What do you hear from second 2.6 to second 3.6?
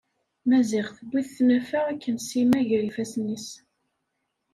gar yifasen-is.